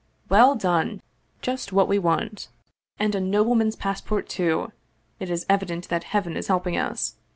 [0.31, 0.99] "Well done!
[1.43, 2.47] Just what we want!
[2.97, 4.71] And a noble's pass port, too!
[5.19, 7.17] It is evident that Heaven is helping us.